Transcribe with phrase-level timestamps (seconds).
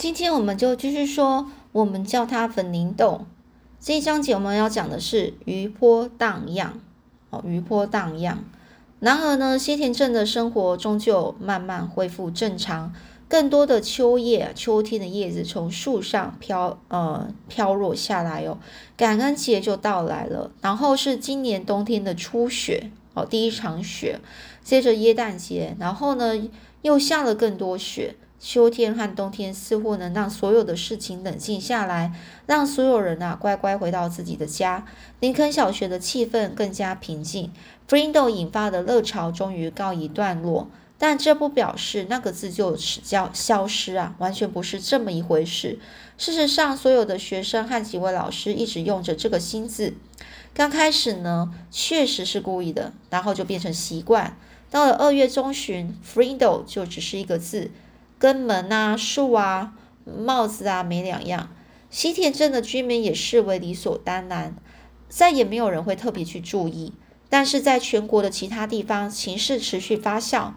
[0.00, 3.26] 今天我们就继续说，我们叫它粉凝豆。
[3.78, 6.80] 这一章节我们要讲的是余波荡漾，
[7.28, 8.42] 哦，余波荡漾。
[8.98, 12.94] 然而呢，西田镇的生活终究慢慢恢复正常，
[13.28, 18.56] 更多的秋叶、秋天的叶子从树上飘，呃，飘落下来哦。
[18.96, 24.18] 感恩节就到来了，然后是今年冬天的初雪，哦，第一场雪。
[24.64, 26.48] 接着耶诞节，然后呢，
[26.80, 28.14] 又下了更多雪。
[28.40, 32.12] 秋天和冬天似乎能让所有的事情冷静下来，
[32.46, 34.86] 让所有人啊乖乖回到自己的家。
[35.20, 37.52] 林肯小学的气氛更加平静
[37.86, 40.68] ，Frindo 引发的热潮终于告一段落。
[40.96, 45.78] 但这不表示那个字就此消消失啊，完全不是这么一回事。
[46.18, 49.94] 事实上，所有的学生和几位老师一直用着这个新字。
[50.52, 54.36] 刚开始呢，确实是故意的，然后就变成习惯。
[54.70, 57.70] 到了二月中旬，Frindo 就只是一个字。
[58.20, 59.72] 跟门啊、树啊、
[60.04, 61.48] 帽子啊没两样，
[61.88, 64.54] 西田镇的居民也视为理所当然，
[65.08, 66.92] 再也没有人会特别去注意。
[67.30, 70.52] 但是在全国的其他地方，情势持续发酵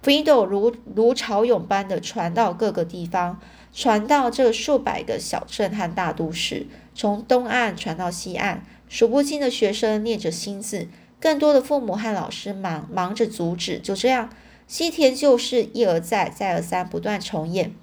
[0.00, 3.40] f r e d o 如如潮涌般的传到各个地方，
[3.74, 10.86] 传到这数百个小镇和大都市，从东岸传到西岸，数不清的学生念着新字，
[11.18, 14.30] 更多的父母和老师忙忙着阻止，就这样。
[14.72, 17.74] 西田旧事一而再、再而三不断重演，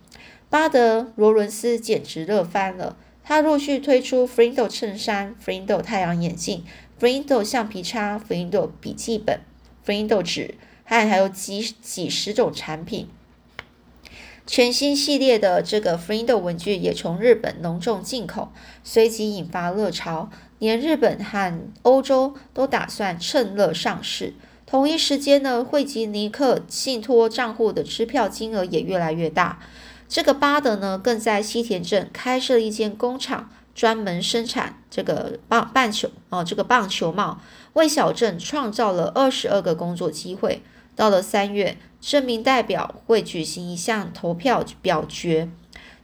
[0.49, 2.97] 巴德罗伦斯简直乐翻了。
[3.23, 6.65] 他陆续推出 Frindo 衬衫、Frindo 太阳眼镜、
[6.99, 9.41] Frindo 橡皮擦、Frindo 笔记本、
[9.85, 13.07] Frindo 纸，还还有几几十种产品。
[14.47, 18.51] 全新系列的这个 Frindo 文具也从日本隆重进口，
[18.83, 24.33] 随即引发热潮，连日本和欧洲都打算趁热上市。
[24.69, 29.57] 同一时间呢，汇集尼克信托账户的支票金额也越来越大。
[30.07, 37.41] 这个巴德呢，更在西田镇开设了一间工厂，专门生产这个棒棒球哦，这个棒球帽，
[37.73, 40.61] 为小镇创造了二十二个工作机会。
[40.95, 45.49] 到了三月，镇民代表会举行一项投票表决，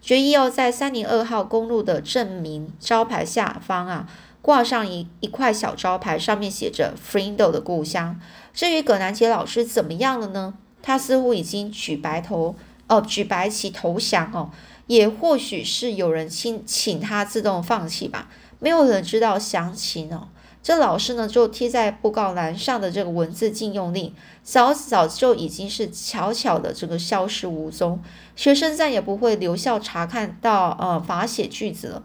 [0.01, 4.07] 决议要在三零二号公路的镇民招牌下方啊。
[4.41, 8.19] 挂上一一块小招牌，上面写着 “Frindo 的故乡”。
[8.55, 10.55] 至于葛南杰老师怎么样了呢？
[10.81, 12.55] 他似乎已经举白头
[12.87, 14.49] 哦，举白旗投降哦，
[14.87, 18.29] 也或许是有人请请他自动放弃吧。
[18.59, 20.29] 没有人知道详情哦。
[20.63, 28.01] 这老师呢，就贴在布告栏上的这个文字禁用令，早早就已经是悄悄的这个消失无踪，
[28.35, 32.03] 学生再也不会留校查看到呃罚写句子了。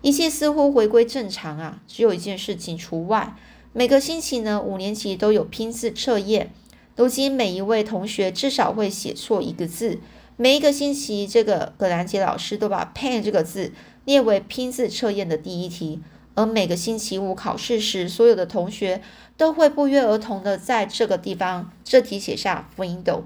[0.00, 3.36] 一切似乎回归正常啊，只有一件事情除外。
[3.74, 6.52] 每个星期呢，五年级都有拼字测验。
[6.94, 9.98] 如今每一位同学至少会写错一个字。
[10.36, 13.72] 每一个星期，这个葛兰杰老师都把 “pen” 这个字
[14.04, 16.02] 列为拼字测验的第一题。
[16.34, 19.00] 而每个星期五考试时，所有的同学
[19.38, 23.22] 都会不约而同的在这个地方这题写下 “window”。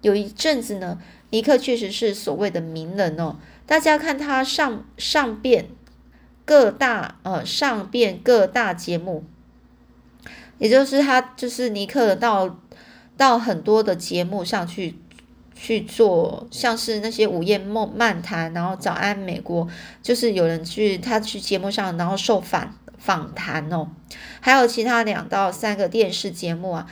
[0.00, 3.36] 有一阵子呢，尼克确实是所谓的名人哦。
[3.66, 5.68] 大家看他上上遍。
[6.46, 9.22] 各大呃上遍各大节目，
[10.60, 12.60] 也就是他就是尼克到
[13.16, 14.94] 到很多的节目上去
[15.54, 19.66] 去做，像是那些午夜梦漫谈，然后早安美国，
[20.02, 23.88] 就是有人去他去节目上，然后受访访谈哦，
[24.40, 26.86] 还有其他两到三个电视节目啊，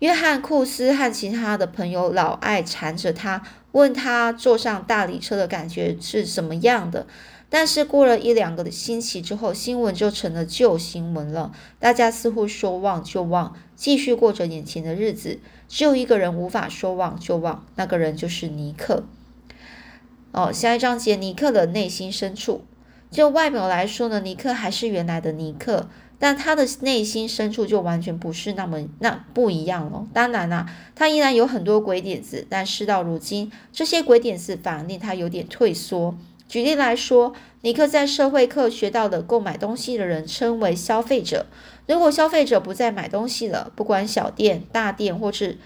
[0.00, 7.06] 约翰库斯和其他的朋友老爱缠着他，问他坐上大礼车的感觉是什么样的。
[7.48, 11.52] 但是过了一两个星期之后，新闻就成了旧新闻了。
[11.78, 15.38] 大家似乎说忘就忘，继续过着眼前的日子。
[15.68, 19.04] 只有一个人无法说忘就忘，那个人就是尼克。
[20.32, 22.64] 哦，下一章节，尼克的内心深处。
[23.10, 30.06] 就外表来说呢，尼克还是原来的尼克，但他的内心深处就完全不是那么那不一样了。
[30.12, 36.18] 当然啦，他依然有很多鬼点子，但事到如今，这些鬼点子反而令他有点退缩。
[36.48, 37.32] 举例来说，
[37.62, 41.46] 尼克在社会课学到的购买东西的人称为消费者。
[41.86, 45.58] 如果消费者不再买东西了，不管小店、大店或是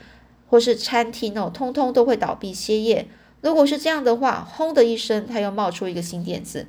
[0.49, 3.09] 或是餐厅哦，通通都会倒闭歇业。
[3.43, 6.67] 如果是这样的话，轰的一声，他又冒出一个新点子。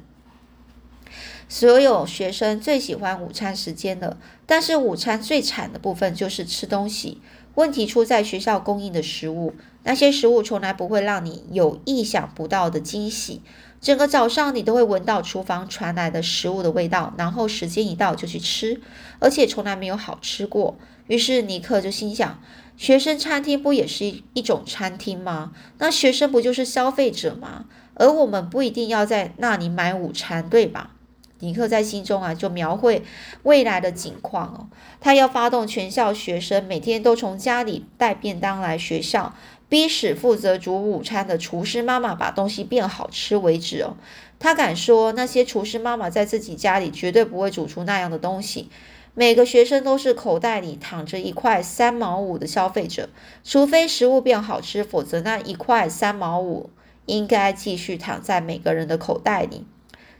[1.49, 7.21] 所有学生最喜欢午餐时间了，但是午餐最惨的部分就是吃东西。
[7.55, 9.53] 问题出在学校供应的食物，
[9.83, 13.41] 那些食物从来不会让你有意想不到的惊喜。
[13.81, 18.79] 整个早上，你都会闻到厨房传来的食物的味道，然后时间一到就去吃，
[19.17, 20.77] 而且从来没有好吃过。
[21.07, 22.39] 于是尼克就心想：
[22.77, 25.51] 学生餐厅不也是一一种餐厅吗？
[25.79, 27.65] 那学生不就是消费者吗？
[27.95, 30.91] 而我们不一定要在那里买午餐，对吧？
[31.39, 33.03] 尼克在心中啊，就描绘
[33.41, 34.69] 未来的景况哦。
[34.99, 39.33] 他要发动全校学生每天都从家里带便当来学校，
[39.71, 43.95] 逼使负责煮午餐的厨师妈妈把东西变好吃为止哦。
[44.37, 48.67] 他敢说，那些厨师妈妈在自己家里绝对不会煮出那样的东西。
[49.13, 53.07] 每个学生都是口袋里躺着一块三毛五的消费者，
[53.45, 56.69] 除非食物变好吃，否则那一块三毛五
[57.05, 59.63] 应该继续躺在每个人的口袋里。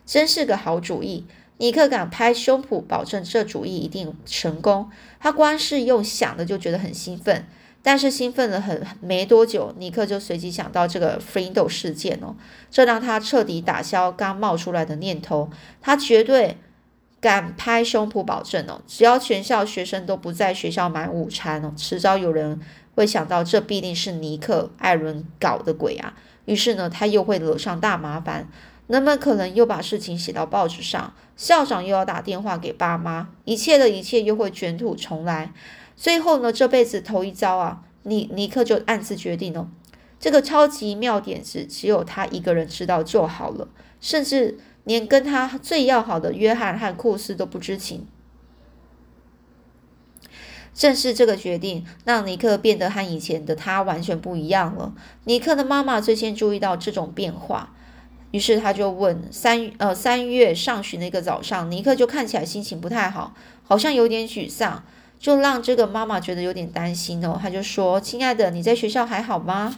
[0.06, 1.26] 真是个好主意！
[1.58, 4.90] 尼克敢拍胸脯保证这主意一定成功。
[5.20, 7.46] 他光是用想的就觉得很兴奋，
[7.84, 12.36] 但是兴奋了很没多久，尼克就随即想到这个 f r i n d o 事件哦，
[12.70, 15.50] 这让他彻底打消刚冒出来的念头。
[15.82, 16.58] 他绝对
[17.20, 22.60] 敢拍胸脯保证哦，只要全校学生都不在学校买午餐哦，迟早有人
[22.96, 26.14] 会想到这必定是尼克艾伦搞的鬼啊！
[26.46, 28.48] 于是呢，他又会惹上大麻烦。
[28.88, 35.54] 人们可能又把事情写到报纸上，校长又要打电话给爸妈，一切的一切又会卷土重来。
[36.02, 39.70] 最后呢，这辈子头一遭啊，尼尼克就暗自决定哦，
[40.20, 43.68] 这个超级妙点子只有他一个人知道就好了，
[44.00, 48.08] 甚至连跟他最要好的约翰和库斯都不知情。
[50.74, 54.96] 正是这个决定，让尼克变得和以前的他完全不一样了。
[55.26, 57.76] 尼克的妈妈最先注意到这种变化。
[58.32, 64.84] 于是他就问三呃三月上旬的一个早上，尼克就看起来心情不太好，好像有点沮丧，
[65.22, 67.38] 就让这个妈妈觉得有点担心哦。
[67.40, 69.78] 她就说：“亲爱的，你在学校还好吗？”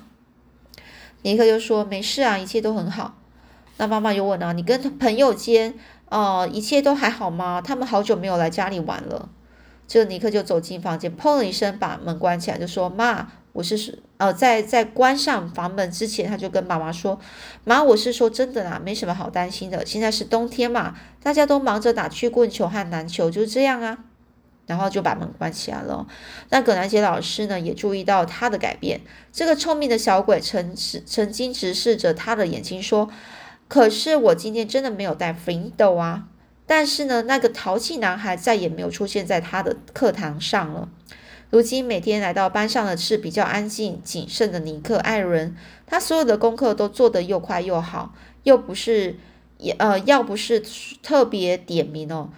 [1.21, 3.15] 尼克就说：“没事啊，一切都很好。”
[3.75, 5.73] 那妈妈又问啊：“你跟朋友间
[6.09, 7.61] 哦，一切都还好吗？
[7.61, 9.27] 他们好久没有来家里玩了。”
[9.85, 17.19] 这个尼克就走进房间，砰了一声把门关起来，就说：“妈。”我是呃，在在关上房门之前，他就跟妈妈说
[17.65, 19.85] ：“妈，我是说真的啦，没什么好担心的。
[19.85, 24.05] 现在是冬天嘛，大家都忙着打曲棍球和篮球，就这样啊。”
[24.65, 26.05] 然后就把门关起来了。
[26.49, 29.01] 那葛兰杰老师呢，也注意到他的改变。
[29.31, 33.09] 这个聪明的小鬼曾曾经直视着他的眼睛说
[33.67, 36.27] ：“可是我今天真的没有带 f r i n d o 啊。”
[36.65, 40.87] 但是呢，那个淘气男孩再也没有出现在他的课堂上了。
[41.49, 45.55] 如今每天来到班上的是比较安静谨慎的尼克艾伦，
[45.85, 49.17] 他所有的功课都做得又快又好，又不是
[49.57, 50.63] 也呃要不是
[51.03, 52.29] 特别点名哦，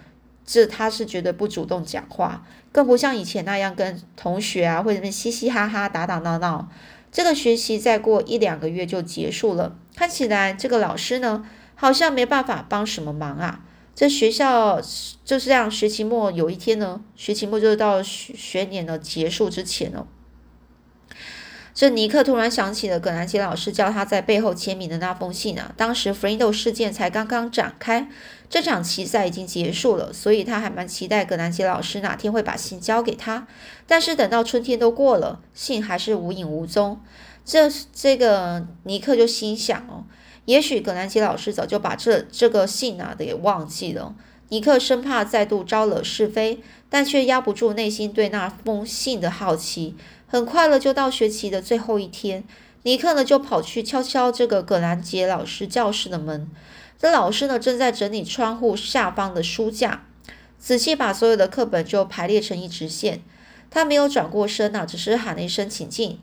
[0.46, 6.68] 这他是绝对不主动讲话，更不像以前那样跟同学啊或者嘻嘻哈哈打打闹闹。
[7.10, 11.44] 这个学习再过一两个月就结束了，看起来这个老师呢
[11.74, 13.64] 好像没办法帮什么忙啊。
[13.94, 14.78] 这学校
[15.24, 20.06] 就是这样，学期末有一天呢，学期末就是到学学年的结束之前哦。
[21.74, 25.72] 这尼克突然想起了葛兰杰老师叫他在背后签名的那封信啊。
[25.76, 28.08] 当时 f r i n d o 事件才刚刚展开，
[28.48, 33.46] 这场棋赛已经结束了，所以他还蛮期待葛兰杰老师哪天会把信交给他。
[33.86, 37.00] 但是等到春天都过了，信还是无影无踪。
[37.44, 40.04] 这这个尼克就心想哦。
[40.44, 44.14] 也许葛兰杰老师早就把这这个信啊的给忘记了。
[44.48, 49.96] 尼克生怕再度招惹是非，但却压不住内心对那封信的好奇。
[50.28, 52.44] 很快了，就到学期的最后一天，
[52.84, 56.48] 尼克呢就跑去敲敲这个葛兰杰老师教室的门。
[56.98, 60.04] 这老师呢正在整理窗户下方的书架，
[60.58, 63.22] 仔细把所有的课本就排列成一直线。
[63.70, 66.20] 他没有转过身啊，只是喊了一声“请进”。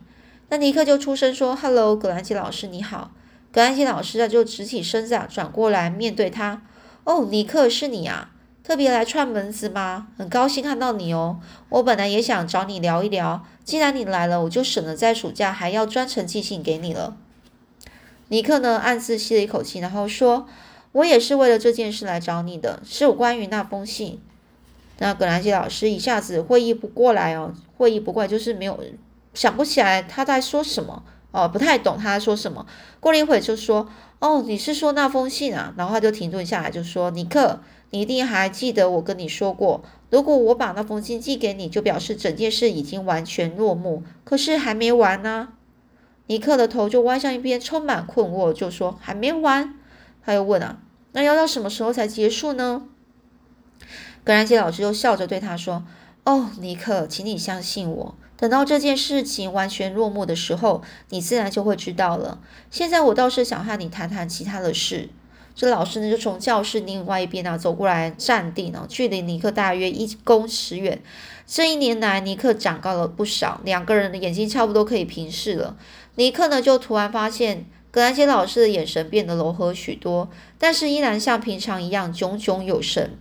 [0.49, 3.11] 那尼克就出声说：“Hello，葛兰奇老师，你好。”
[3.51, 6.63] 格兰奇老师啊，就直起身子啊，转过来面对他。
[7.03, 8.31] 哦，尼克，是你啊？
[8.63, 10.07] 特别来串门子吗？
[10.17, 11.39] 很高兴看到你哦。
[11.69, 17.17] 我本来也想找你聊一聊，既然你来了，我就省了在暑假还要专程寄信给你了。
[18.33, 20.47] 尼克呢，暗自吸了一口气，然后说
[20.91, 24.19] ：“我也是为了这件事来找你的，是有关于那封信。”
[24.97, 28.83] 那葛兰西老师一下子会意不过来哦，会意不过来，就是没有
[29.35, 31.03] 想不起来他在说什么。
[31.29, 32.65] 哦，不太懂他在说什么。
[32.99, 33.87] 过了一会就说
[34.17, 37.59] ：“哦，你是说那封信啊？”然后他就停顿下来，就说：“尼克，
[37.91, 44.01] 你一定还记得我跟你说过，如果我把那封信寄给你，就表示整件事已经完全落幕。
[44.23, 45.49] 可是还没完呢。”
[46.27, 49.73] 尼克的头就歪向一边，充满困惑，就说：“还没完？”
[50.25, 50.79] 他又问啊
[51.11, 52.83] ：“那要到什么时候才结束呢？”
[54.23, 55.83] 格兰杰老师又笑着对他说
[56.23, 62.39] ：“哦，尼克，请你相信我。”等到这件事情完全落幕的时候，你自然就会知道了。
[62.71, 65.09] 现在我倒是想和你谈谈其他的事。
[65.55, 71.01] 这老师呢就从教室另外一边啊走过来站定哦，距离尼克大约一公尺远。
[71.45, 75.75] 这一年来，尼克长高了不少，两个人的眼睛差不多可以平视了。
[76.15, 83.17] 尼克呢就突然发现格兰杰老师的眼神变得柔和许多，但是依然像平常一样炯炯有神。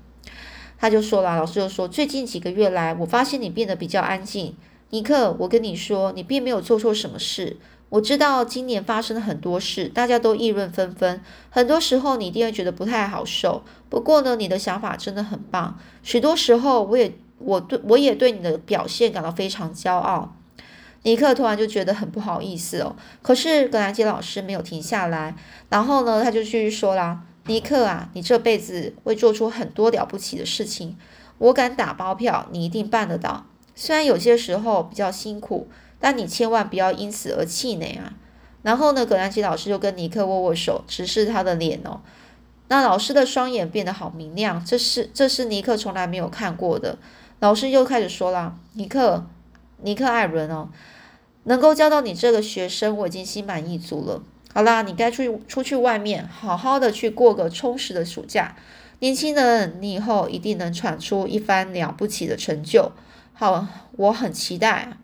[0.78, 4.56] 他就说了，老师就说，最近几个月来，我发现你变得比较安静。
[4.90, 7.56] 尼克，我跟你说，你并没有做错什么事。
[7.88, 11.20] 我知道今年发生了很多事，大家都议论纷纷。
[11.50, 13.62] 很多时候你一定会觉得不太好受。
[13.88, 15.78] 不过呢，你的想法真的很棒。
[16.02, 17.12] 许多时候，我也
[17.44, 20.34] 我对我也对你的表现感到非常骄傲。
[21.02, 22.96] 尼克突然就觉得很不好意思哦。
[23.22, 25.34] 可是格兰杰老师没有停下来，
[25.68, 30.96] 然后呢，他就继续说啦：“尼克啊，你这辈子会做出很多了不起的事情。
[31.38, 33.46] 我敢打包票，你一定办得到。
[33.74, 35.68] 虽然有些时候比较辛苦。”
[36.04, 38.14] 但你千万不要因此而气馁啊！
[38.62, 42.00] 然后呢，葛兰奇老师就跟尼克握握手，直视他的脸哦。
[42.72, 46.96] 那老师的双眼变得好明亮，这是这是尼克从来没有看过的。
[47.38, 49.26] 老师又开始说了：“尼克，
[49.82, 50.70] 尼克艾伦哦，
[51.42, 54.22] 能够教到你这个学生，我已经心满意足了。
[54.54, 58.56] 好啦，你该出去出去外面，好好的去过个充实的暑假。
[59.00, 62.92] 年轻人，你以后一定能闯出一番了不起的成就。
[63.34, 63.66] 好，
[63.98, 64.96] 我很期待。”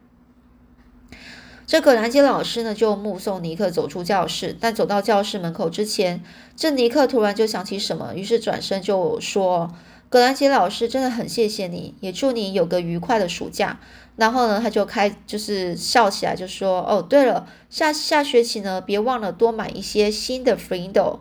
[1.68, 6.24] 这葛兰杰老师呢，就目送尼克走出教室，但走到教室门口之前，
[6.56, 9.70] 这尼克突然就想起什么，于是转身就说
[10.08, 13.78] ：“葛兰杰老师，真的很谢谢你，也祝你有个愉快的暑假。”
[14.16, 21.18] 然后呢，他就开就是笑起来，就说：“哦，对了，下下学期呢，别忘了多买一些新的 Friendo。”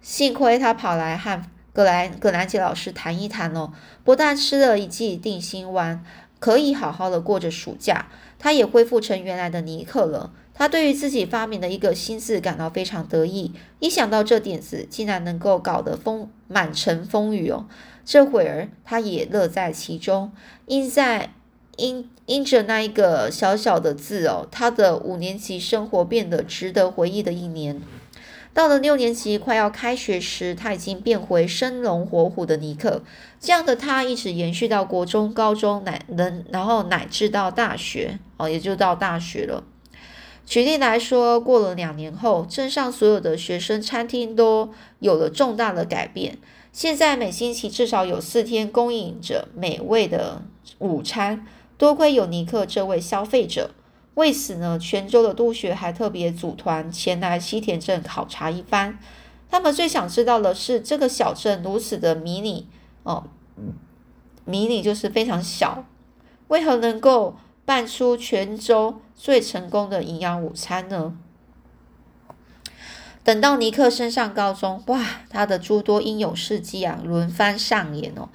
[0.00, 1.42] 幸亏他跑来和
[1.72, 3.72] 葛兰葛兰杰老师谈一谈哦，
[4.04, 6.04] 不但吃了一剂定心丸，
[6.38, 8.06] 可以好好的过着暑假。
[8.40, 10.32] 他也恢复成原来的尼克了。
[10.52, 13.52] 他对于自己发明的一个新字感到非常得意。
[13.78, 17.66] 一想到这点子竟然能够搞得风满城风雨哦，
[18.04, 20.32] 这会儿他也乐在其中。
[20.66, 21.32] 因在
[21.76, 27.80] 因因着那一个小小的字哦，他的五年级生活变得值得回忆的一年。
[28.52, 33.02] 到了六年级快要开学时，他已经变回生龙活虎的尼克。
[33.38, 39.62] 这样的他一直延续到国中、高中，乃能然后乃至到大学哦，也就到大学了。
[40.44, 46.38] 举例来说，过了两年后，镇上所有的学生餐厅都有了重大的改变。
[46.72, 50.42] 现在每星期至少有四天供应着美味的
[50.78, 51.46] 午餐，
[51.78, 53.70] 多亏有尼克这位消费者。
[54.20, 58.98] 为此呢，泉州的督学还特别组团前来西田镇考察一番。
[59.50, 62.68] 他们最想知道的是，这个小镇如此的迷你
[63.02, 63.24] 哦，
[64.44, 65.86] 迷你就是非常小，
[66.48, 71.16] 为何能够办出泉州最成功的营养午餐呢？
[73.24, 78.28] 等到尼克升上高中，哇，他的诸多英勇事迹啊，轮番上演哦。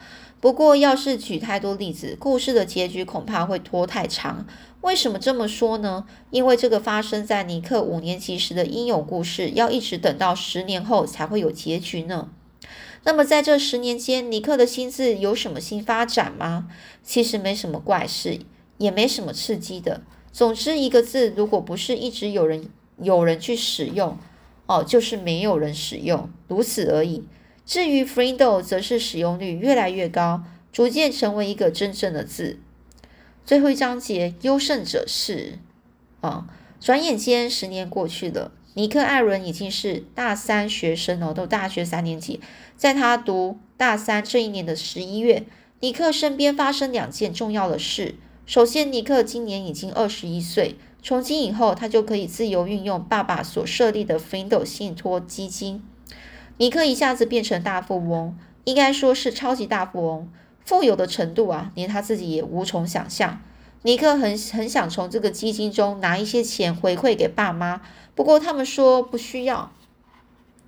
[0.46, 4.46] 不过，要是举太多例子，故事的结局恐怕会拖太长。
[4.82, 6.06] 为什么这么说呢？
[6.30, 12.30] 因为这个发生在尼克五年级时的英勇故事，要一直等到十年后才会有结局呢。
[13.06, 16.68] 那么，在这十年间，尼克的心智有什么新发展吗？
[17.02, 18.42] 其实没什么怪事，
[18.78, 20.04] 也没什么刺激的。
[20.32, 22.70] 总之，一个字，如果不是一直有人
[23.02, 24.16] 有人去使用，
[24.68, 27.24] 哦，就是没有人使用，如此而已。
[27.66, 32.60] 至于 Frindo，则是使用率越来越高，逐渐成为一个真正的字。
[33.44, 35.60] 最后一章节，优胜者是
[36.22, 36.48] 啊。
[36.80, 42.40] 转眼间，十年过去了，尼克·艾伦已经是大三学生哦，都大学三年级。
[42.78, 45.48] 在他读大三这一年的十一月，
[45.80, 48.16] 尼克身边发生两件重要的事。
[48.46, 55.82] 首先，尼克今年已经二十一岁，从今以后，他就可以自由运用爸爸所设立的 Frindo 信托基金。
[56.58, 60.32] 尼克一下子变成大富翁，应该说是超级大富翁，
[60.64, 63.42] 富有的程度啊，连他自己也无从想象。
[63.82, 67.82] 尼克很很想从这个基金中拿一些钱回馈给爸妈，
[68.16, 69.72] 不过他们说不需要，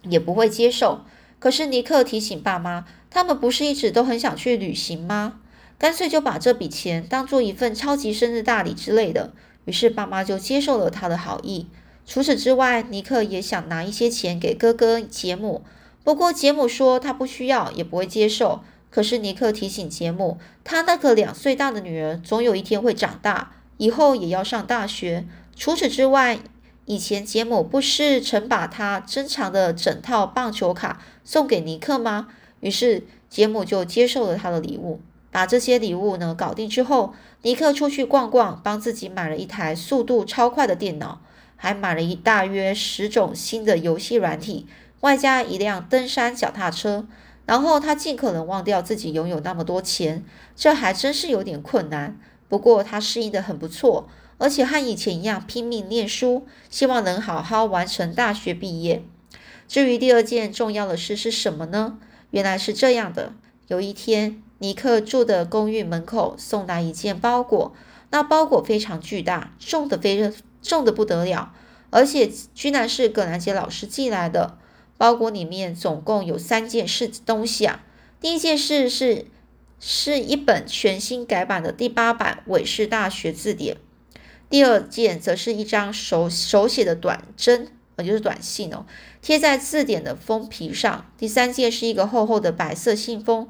[0.03, 1.01] 也不会接受。
[1.39, 5.39] 可是尼克提醒爸妈，他们不是一直都很想去旅行吗？
[5.79, 9.32] 干脆就把这笔钱当做一份超级生日大礼之类的。
[9.63, 11.67] 于是爸妈就接受了他的好意。
[12.06, 15.63] 除此之外，尼克也想拿一些钱给哥哥杰姆。
[16.07, 18.61] 不过杰姆说他不需要，也不会接受。
[18.89, 25.27] 可是尼克提醒杰姆，他那个两岁大的女儿总有一天会长大，以后也要上大学。
[25.53, 26.39] 除此之外，
[26.85, 32.29] 以前杰姆不是曾把他珍藏的整套棒球卡送给尼克吗？
[32.61, 35.01] 于是杰姆就接受了他的礼物。
[35.29, 41.19] 把这些礼物呢搞定之后，尼克出去逛逛，帮自己买了一台速度超快的电脑，
[41.57, 44.65] 还买了一大约十种新的游戏软体。
[45.01, 47.06] 外加一辆登山脚踏车，
[47.46, 50.25] 然后他尽可能忘掉自己拥有那么多钱，
[50.56, 52.20] 这还真是有点困难。
[52.50, 59.04] 不过他适应的很不错，而且和以前一样拼命念书，希望能好好完成大学毕业。
[59.68, 62.00] 至于第二件重要的事是什么呢？
[62.32, 63.34] 原来是这样的：
[63.68, 67.74] 有一天，尼克住的公寓门口送来一件包裹，
[68.10, 71.54] 那包裹非常巨大，重的非重的不得了，
[71.89, 74.58] 而且居然是葛兰杰老师寄来的。
[74.98, 77.84] 包裹里面总共有三件事东西啊。
[78.20, 79.25] 第一件事是
[79.80, 83.77] 是一本全新改版的第八版韦氏大学字典，
[84.50, 87.70] 第二件则是一张手手写的短针。
[88.00, 88.86] 也就是短信哦，
[89.24, 91.10] 贴在字典的封皮上。
[91.18, 93.50] 第三件是一个厚厚的白色信封，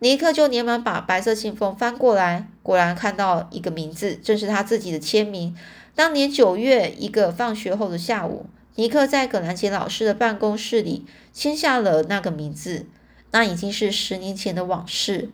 [0.00, 5.56] 尼克就连忙把白色信封翻过来，果然看到一个名字，正是他自己的签名。
[5.94, 8.44] 当年九月一个放学后的下午，
[8.76, 12.86] 尼克在葛兰杰老师的办公室里签下了那个名字。
[13.32, 15.30] 那已经是十年前的往事。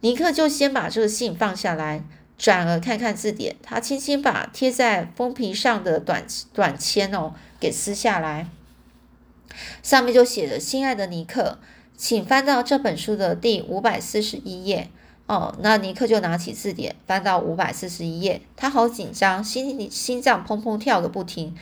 [0.00, 2.02] 尼克就先把这个信放下来。
[2.38, 8.46] 转而看看字典，他轻轻把贴在封皮上的短短签哦给撕下来，
[9.82, 11.58] 上面就写着：“亲爱的尼克，
[11.96, 14.90] 请翻到这本书的第五百四十一页。”
[15.24, 21.56] 哦，那尼克就拿起字典，翻到五百四十一页，他好紧张，心心脏砰砰跳个不停。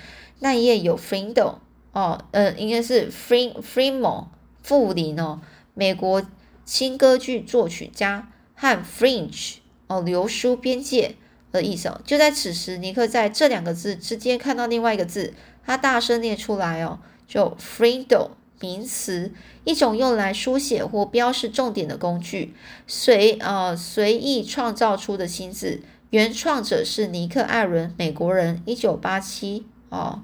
[0.44, 1.58] 那一页有 f r i n d o
[1.92, 4.26] 哦，呃，应该是 Free Freemo
[4.62, 5.40] 富林哦，
[5.72, 6.22] 美国
[6.66, 9.54] 轻歌剧作曲家和 Fringe。
[9.86, 11.14] 哦，流书边界
[11.50, 11.98] 的意思哦。
[12.04, 15.32] 就在此时，尼克在这两个字之间看到另外一个字，
[15.64, 19.32] 他大声念出来哦，就 “friendo” 名词，
[19.64, 22.52] 一种用来书写或标示重点的工具，
[22.86, 30.22] 随呃随意创造出的新字，原创者是尼克艾伦，美国人，一九八七哦，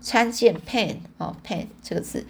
[0.00, 2.26] 参见 “pen” 哦，“pen” 这个字。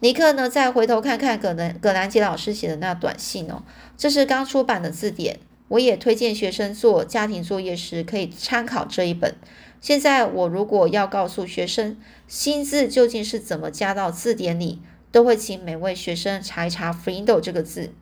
[0.00, 3.62] 尼克呢，再回头看看葛南葛兰杰老师写的那短信哦，
[3.96, 5.40] 这是刚出版的字典。
[5.68, 9.34] 我也推荐学生做家庭作业时可以参考这一本。
[9.80, 11.96] 现在我如果要告诉学生
[12.28, 17.92] 新字究竟是怎么加到字典里，都会请每位学生查一查 f r i n d o 这个字。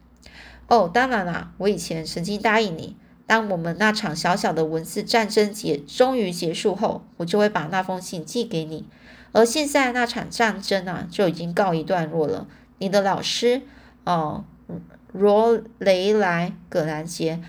[0.66, 8.84] 哦，当然啦，我以前曾经答应你，当我们那场小小的文字战争结终于结束后，我就会把那封信寄给你。
[9.32, 12.46] 而现在那场战争啊，就已经告一段落了。
[12.78, 13.62] 你的老师，
[14.04, 14.44] 哦。
[15.12, 17.40] 罗雷莱·葛兰杰，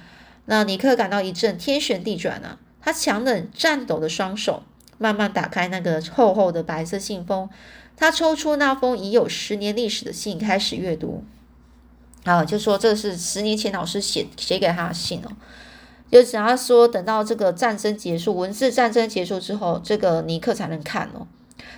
[0.45, 2.59] 那尼克感到一阵天旋地转啊！
[2.79, 4.61] 他强忍颤抖的双手，
[4.99, 7.49] 慢慢打开那个厚厚的白色信封。
[7.97, 11.23] 他抽出那封已有十年历史的信，开始阅读。
[12.23, 15.31] 啊，就说这是十年前老师写写给他的信哦。
[16.15, 21.27] 就只要说等到这个战争结束，文字战争结束之后，这个尼克才能看哦。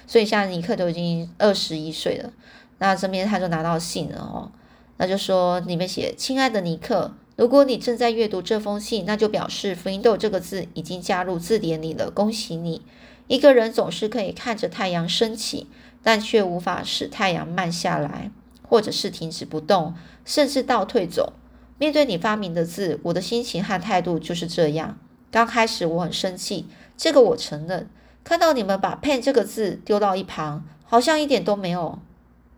[0.05, 2.31] 所以现在尼克都已经二十一岁了，
[2.77, 4.51] 那这边他就拿到信了哦。
[4.97, 12.11] 那就说里面写：“亲爱的尼克，如果你正在阅读这封信，那就表示 ‘friendo’ 这个字已经加入字典里了。
[12.11, 12.83] 恭喜你！
[13.25, 15.65] 一个人总是可以看着太阳升起，
[16.03, 18.29] 但却无法使太阳慢下来，
[18.61, 21.33] 或者是停止不动，甚至倒退走。
[21.77, 24.97] 面对你发明的字，我的心情和态度就是这样。
[25.29, 26.65] 刚开始我很生气，
[26.97, 27.89] 这个我承认。
[28.23, 31.99] 看到你们把 ‘pen’ 这个字丢到一旁，好像一点都没有，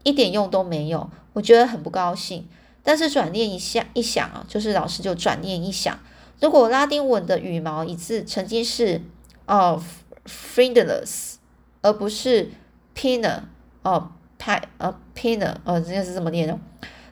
[0.03, 2.47] 一点用都没有。”我觉得很不高兴，
[2.83, 5.99] 但是转念一下一想啊，就是老师就转念一想，
[6.41, 9.01] 如果拉丁文的羽毛一字曾经是
[9.45, 9.81] 哦
[10.25, 11.35] friendless，
[11.81, 12.49] 而不是
[12.95, 13.41] pinner
[13.83, 16.57] 哦派呃 pinner 哦这个是怎么念的？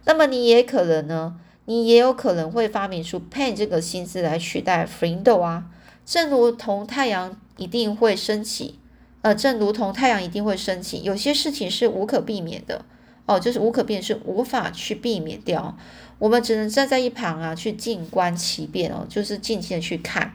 [0.06, 5.66] 那么你也可能呢，你也有可能会发明出 pen 这个新字来取代 friendo 啊，
[6.06, 8.80] 正如同太阳一定会升起，
[9.22, 12.86] 呃，正如同太阳一定会升起，有些事情是无可避免的。
[13.26, 15.78] 哦，就是无可变，是无法去避免掉。
[16.18, 20.34] 我们只能站在一旁啊，去静观其变哦，就是静静的去看。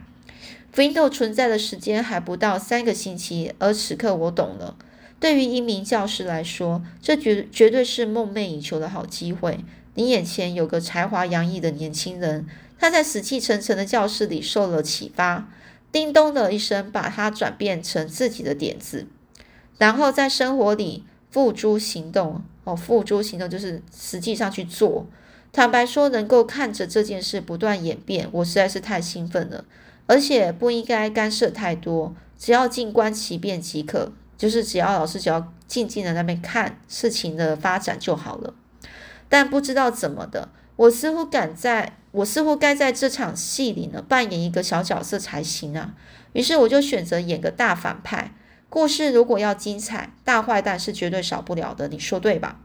[0.74, 4.76] frindo 存在的时间还不到三个星期，而此刻我懂了。
[5.18, 9.60] 对于一名教师来说，这绝绝对是梦寐以求的好机会。
[9.94, 12.46] 你眼前有个才华洋溢的年轻人，
[12.78, 15.48] 他在死气沉沉的教室里受了启发，
[15.90, 19.06] 叮咚的一声，把它转变成自己的点子，
[19.78, 22.42] 然后在生活里付诸行动。
[22.64, 25.06] 哦，付诸行动就是实际上去做。
[25.52, 29.64] 坦白说，能够看着这件事不断演变，我实在是太兴奋了。
[30.06, 34.12] 而且不应该干涉太多，只要静观其变即可。
[34.38, 38.54] 就是只要老师只要静静的那边看事情的发展就好了。
[39.32, 45.94] 但不知道怎么的，我似乎敢在，我似乎该在这场戏里呢扮演一个小角色才行啊。
[46.34, 48.34] 于是我就选择演个大反派。
[48.68, 52.60] 故事如果要精彩，大坏蛋是绝对少不了的，你说对吧？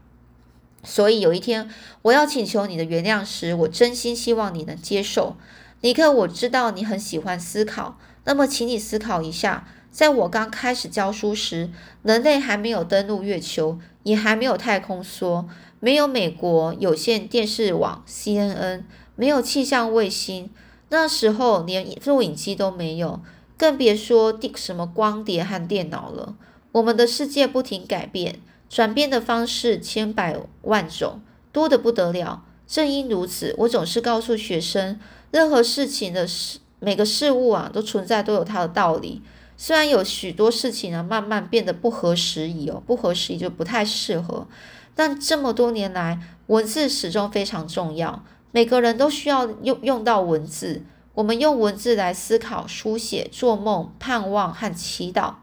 [0.82, 1.70] 所以有一天
[2.02, 5.38] 我要请求你的原谅时，我真心希望你能接受。
[5.80, 11.70] 尼克，我知道你很喜欢思考，那么请你思考一下，在我刚开始教书时，
[12.02, 13.78] 人类还没有登陆月球，
[14.08, 15.44] 也还没有太空梭，
[15.80, 20.48] 没有美国有线电视网 CNN，没有气象卫星，
[20.88, 23.20] 那时候连录影机都没有。
[23.58, 26.36] 更别说电什么光碟和电脑了。
[26.72, 28.40] 我们的世界不停改变，
[28.70, 31.20] 转变的方式千百万种，
[31.52, 32.44] 多得不得了。
[32.66, 34.98] 正因如此，我总是告诉学生，
[35.30, 39.20] 任何事情的事，每个事物啊，都存在，都有它的道理。
[39.60, 44.46] 虽然有许多事情呢，慢慢变得不合时宜哦，不合时宜就不太适合。
[44.94, 48.24] 但这么多年来，文字始终非常重要。
[48.52, 50.84] 每个人都需要用用到文字。
[51.14, 55.34] 我们用文字来思考、书写、做梦、盼望和祈祷，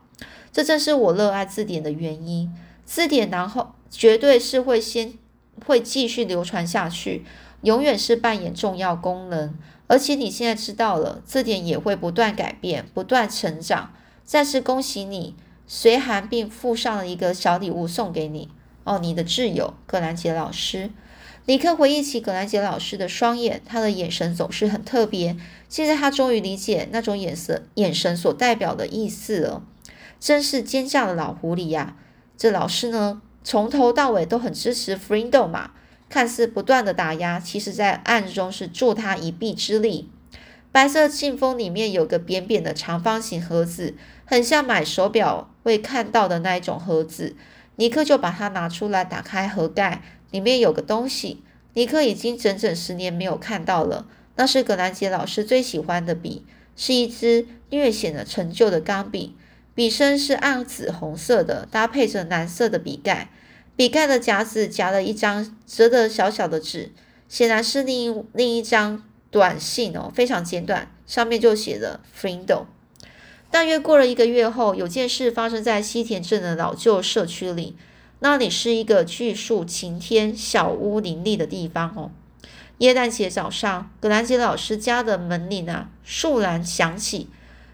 [0.50, 2.50] 这正是我热爱字典的原因。
[2.86, 5.16] 字典然后绝对是会先
[5.66, 7.26] 会继续流传下去，
[7.64, 9.54] 永远是扮演重要功能。
[9.88, 13.92] 而且你现在知道了，字典也会不断改变、不断成长。
[14.26, 15.36] 再次恭喜你，
[15.68, 18.50] 随函并附上了一个小礼物送给你
[18.84, 20.90] 哦，你的挚友葛兰杰老师。
[21.46, 25.38] 尼克回忆起葛兰杰老师的双眼，他的眼神总是很特别。
[25.70, 29.64] 现在他终于理解那种眼神、眼神所代表的意思了。
[30.20, 31.96] 真是奸诈的老狐狸呀！
[32.36, 35.72] 这老师呢，从头到尾都很支持 Frindo 嘛，
[36.10, 40.10] 看似不断的打压，其实在暗中是助他一臂之力。
[40.72, 47.36] 白色信封里面有个扁扁的长方形盒子，很像买手表会看到的那一种盒子。
[47.78, 50.02] 尼克就把它拿出来，打开盒盖。
[50.32, 54.08] 里面有个东西，尼克已经整整十年没有看到了。
[54.36, 59.36] 那是葛兰杰老师最喜欢的笔，是一支略显的陈旧的钢笔，
[59.74, 63.30] 笔身是暗紫红色的，搭配着蓝色的笔盖。
[63.78, 66.92] 笔盖的夹子夹了一张折得小小的纸，
[67.30, 72.66] 显然是另另一张短信哦，非常简短，上面就写了 “Friendo”。
[73.56, 77.78] 大约过了一个月后，有件事发生在西田镇的老旧社区里。
[78.20, 82.12] 那里是一个巨树晴天、小屋林立的地方哦。
[82.80, 87.30] 耶诞节早上，葛兰杰老师家的门铃啊，倏然响起。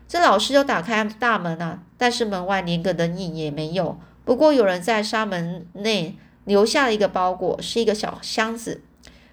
[0.07, 3.99] 这老师就打开大门啊，但是门外连个人影也没有。
[4.23, 6.15] 不过有人在纱门内
[6.45, 8.81] 留下了一个包裹，是一个小箱子，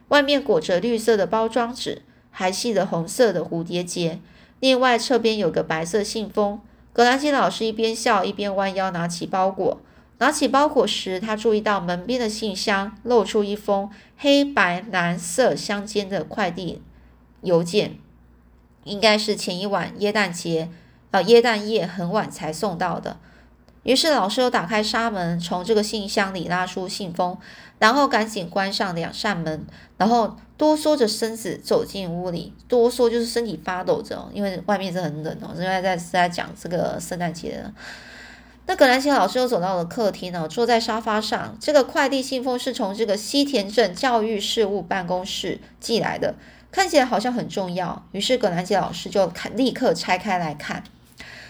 [0.08, 4.20] 外面裹着绿色的包装纸，还系着红色的蝴蝶结。
[4.60, 6.60] 另外侧边有个白色信封。
[6.92, 9.80] 格兰杰老师一边笑一边弯腰拿起包裹。
[10.20, 16.82] 拿起包裹时，他注意到门边的信箱露出一封黑白蓝色相间的快递
[17.42, 17.98] 邮件，
[18.82, 20.70] 应该是前一晚耶诞节，
[21.12, 23.20] 呃，耶诞夜很晚才送到的。
[23.88, 27.34] 于是老师又打开纱门，从这个信箱里拉出信封，
[27.78, 32.52] 然后赶紧关上两扇门，然后哆嗦着身子走进屋里。
[32.68, 37.64] 哆嗦就是身体发抖着，因为外面是很冷哦，因为在是在讲这个圣诞节。
[38.66, 41.56] 那葛兰奇老师又走到了客厅呢，坐在沙发上。
[41.58, 46.34] 这个快递信封是从这个西田镇教育事务办公室寄来的，
[46.70, 48.04] 看起来好像很重要。
[48.12, 50.84] 于是葛兰奇老师就看，立刻拆开来看。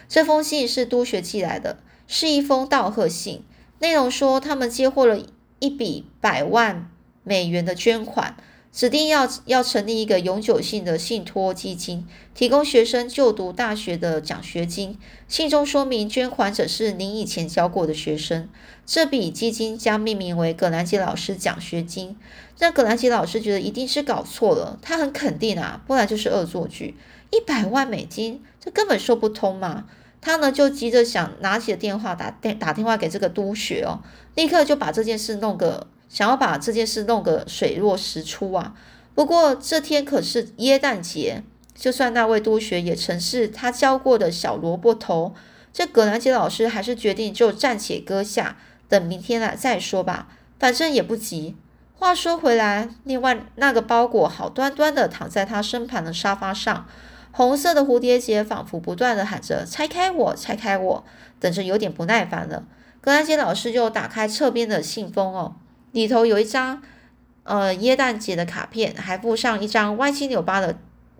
[0.09, 3.45] 这封信是督学寄来的，是一封道贺信，
[3.79, 5.21] 内容说他们接获了
[5.61, 6.91] 一笔百万
[7.23, 8.37] 美元的捐款。
[8.71, 14.99] 指定要要成立一个永久性的信托基金，提供学生就读大学的奖学金。
[15.27, 18.49] 信中说明，捐款者是您以前教过的学生。
[18.87, 22.17] 这笔基金将命名为葛兰杰老师奖学金。
[22.59, 26.95] 让葛兰杰老师觉得一定是搞错了，他很肯定啊，不然就是恶作剧。
[27.31, 29.87] 一百万美金，这根本说不通嘛！
[30.21, 34.01] 他呢就急着想拿起了电话打电打电话给这个督学哦，
[34.35, 35.87] 立刻就把这件事弄个。
[36.09, 38.73] 想要把这件事弄个水落石出啊！
[39.15, 41.43] 不过这天可是耶诞节，
[41.75, 45.35] 就算那位督学也曾是他教过的小萝卜头，
[45.71, 48.57] 这葛兰杰老师还是决定就暂且搁下，
[48.89, 50.29] 等明天来再说吧，
[50.59, 51.55] 反正也不急。
[51.95, 56.87] 话说回来，另外那个包裹好端端的躺在他身旁的沙发上，
[57.39, 61.05] 红色的蝴蝶结仿佛不断的喊着“拆开我，拆开我”，
[61.39, 62.65] 等着有点不耐烦了。
[63.01, 65.55] 葛兰杰老师就打开侧边的信封哦。
[65.93, 66.83] 里头有一张，
[67.45, 70.77] 呃，耶诞节的卡片，还附上一张歪七扭八的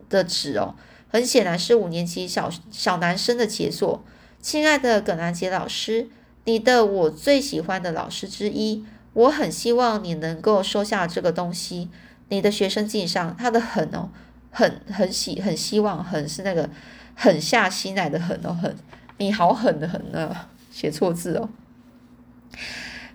[0.09, 0.75] 的纸哦，
[1.09, 4.03] 很显然是五年级小小男生的杰作。
[4.43, 6.09] 亲爱的葛兰杰老师，
[6.47, 11.89] 你的我最喜欢的老师之一，我很希望你能够收下这个东西。
[12.31, 14.11] 你的学生敬上，他的很哦，
[14.51, 16.69] 很很喜，很希望，很是那个
[17.15, 18.77] 狠下心来的狠哦，狠，
[19.19, 20.35] 你好狠的很呢。
[20.71, 21.49] 写错字哦。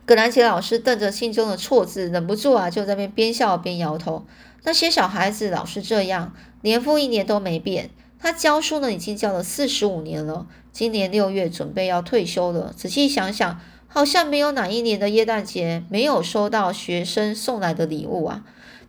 [0.06, 4.26] 葛兰杰老师瞪着信中的错字，忍不住啊，就在那边边笑边摇头。
[4.64, 7.90] 那些小孩子老是这样，年复一年都没变。
[8.20, 12.74] 他教书呢，已经教了四十五年了，今年六月准备要退休了。
[12.76, 18.44] 仔细想想，好像没有哪一年的耶诞节没有收到学生送来的礼物啊。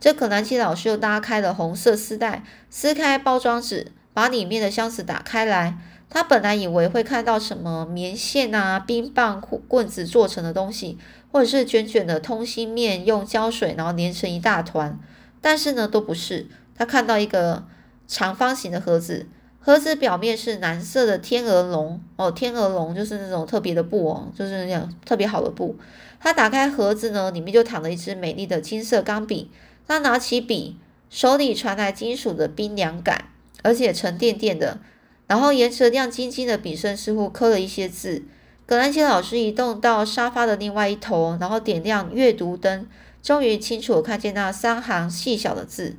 [0.05, 5.79] 这可兰奇老师又拉开了红色丝带，撕开包装纸，把里面的箱子打开来。
[6.11, 10.99] 他本来以为会看到什么棉线啊、冰棒、棍子做成的东西，
[11.33, 15.01] 或者是卷卷的通心面，用胶水然后粘成一大团，
[15.41, 16.49] 但是呢，都不是。
[16.77, 17.65] 他看到一个
[18.07, 19.27] 长方形的盒子，
[19.59, 25.75] 盒子表面是蓝色的天鹅绒哦，天鹅绒就是那种特别的布哦，就是那样特别好的布。
[26.21, 29.51] 他打开盒子呢，里面就躺着一支美丽的金色钢笔。
[29.87, 30.77] 他拿起笔，
[31.11, 33.31] 手里传来金属的冰凉感，
[33.63, 34.81] 而且沉甸甸的。
[35.27, 38.23] 然后沿着亮晶晶的笔身，似乎刻了一些字。
[38.67, 42.87] 葛兰杰老师移动到沙发的另外一头，然后点亮阅读灯，
[43.23, 45.97] 终于清楚看见那三行细小的字：“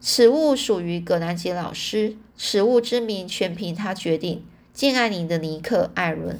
[0.00, 4.44] 此物属于葛兰杰老师，此物之名全凭他决定。
[4.72, 6.38] 敬爱您的尼克·艾伦。”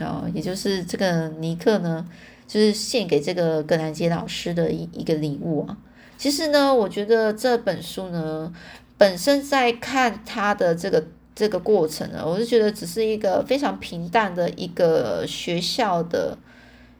[0.00, 2.06] 哦，也就是这个尼克呢，
[2.46, 5.78] 就是献给这个葛兰杰老师的一一个礼物啊。
[6.16, 8.52] 其实呢，我觉得这本书呢，
[8.98, 16.36] 本身在看它的这个这个过程呢，我是觉得只是一个非常平淡的一个学校的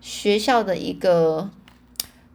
[0.01, 1.51] 学校的一个。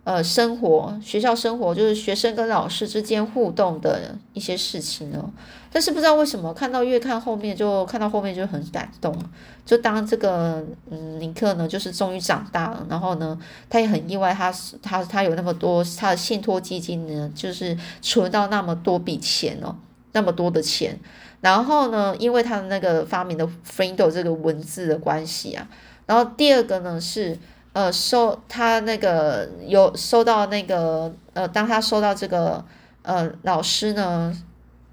[0.04, 5.30] 呃，生活学校生活就是学生跟老师之间互动的一些事情哦。
[5.72, 9.16] 但是不知道为什么，看到越看后面就看到后面就很感动。
[9.64, 19.76] 就当这个嗯尼克呢，就是终于长大了，然后呢，他也很意外，他他他有那么多他的信托基金呢，就是存到那么多笔钱哦，
[20.14, 21.00] 那么多的钱。
[21.42, 25.70] 然后呢，因为他的那个发明的 f r i n d 这个文字的关系啊。
[26.08, 27.38] 然后第二个呢是。
[27.74, 32.66] 呃，收他那个有收到那个呃，当他收到这个
[33.04, 34.36] 呃老师呢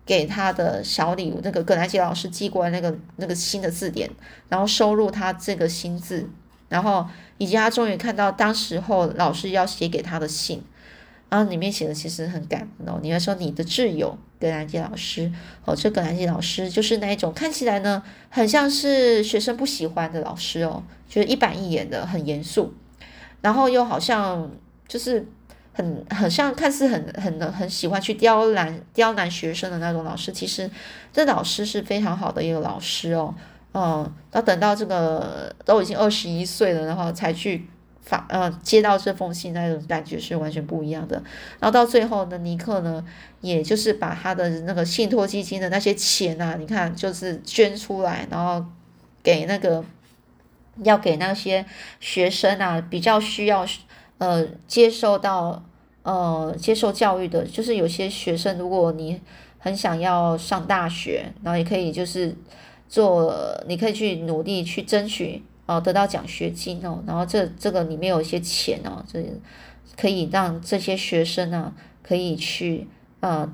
[0.07, 4.09] 给他的小礼物，那个葛兰杰老师寄过来那个那个新的字典，
[4.49, 6.29] 然后收入他这个新字，
[6.69, 10.63] 然后以及他终于看到当时候老师要写给他的信。
[11.31, 15.33] 然后里面写的其实很感动，你要说你的挚友格兰杰老师，
[15.65, 22.73] 哦，这格兰杰老师就是那一种看起来呢，很像是学生不喜欢的老师哦，就是一板一眼的，很严肃，
[23.41, 24.51] 然后又好像
[24.87, 25.27] 就是
[25.73, 30.71] 很很像看似很很很喜欢去刁难刁难学生的那种老师，其实
[31.13, 33.35] 这老师是非常好的一个老师哦，
[33.75, 37.69] 嗯，要等到这个都已经二十一岁了，然后才去。
[38.09, 41.23] 发呃接到这封信那种感觉是完全不一样的。
[41.61, 43.05] 然后到最后呢，尼克呢，
[43.43, 48.65] 也就是把他的那个信托基金的那些钱啊，你看就是捐出来，然后
[49.23, 49.85] 给那个
[50.85, 51.67] 要给那些
[52.01, 53.67] 学生啊，比较需要
[54.17, 55.63] 呃接受到
[56.03, 59.21] 呃接受教育的，就是有些学生，如果你
[59.59, 62.35] 很想要上大学，然后也可以就是
[62.89, 65.43] 做，你可以去努力去争取。
[65.69, 69.23] 哦，得到奖学金哦，然后这这个里面有一些钱哦，这
[69.99, 72.89] 可以让这些学生呢，可以去
[73.21, 73.47] 呃，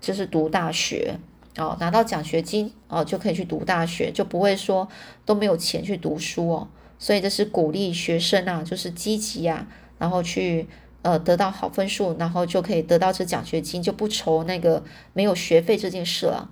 [0.00, 1.16] 就是读大学
[1.56, 4.88] 哦，拿到奖学金哦，就可以去读大学，就不会说
[5.24, 6.68] 都没有钱去读书哦。
[6.98, 10.66] 所以这是鼓励学生啊，就是积极啊，然后去
[11.02, 16.50] 呃得到好分数，然后就可以得到这奖学金，就不愁那个没有学费这件事了。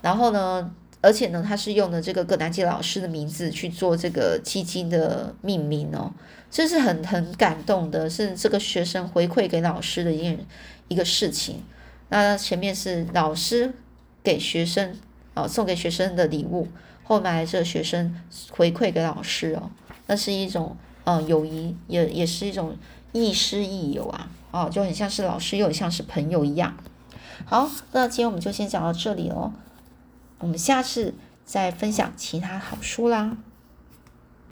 [0.00, 0.74] 然后呢？
[1.02, 6.12] 而且呢，他是用的这个葛南杰老师的名字去做这个基金的命名哦，
[6.50, 10.38] 这是很很感动的，是这个学生回馈给老师的一件
[10.88, 11.62] 一个事情。
[12.10, 13.72] 那前面是老师
[14.22, 14.94] 给学生
[15.32, 16.68] 哦送给学生的礼物，
[17.02, 18.14] 后面这个学生
[18.50, 19.70] 回馈给老师哦，
[20.06, 22.76] 那是一种呃友谊，也也是一种
[23.12, 26.76] 亦师亦友啊，哦就很像是老师又很像是朋友一样。
[27.46, 29.50] 好，那今天我们就先讲到这里哦。
[30.40, 33.36] 我们下次再分享其他好书啦。